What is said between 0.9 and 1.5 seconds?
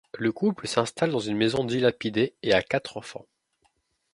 dans une